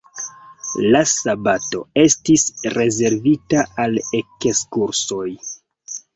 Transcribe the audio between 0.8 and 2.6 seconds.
La sabato estis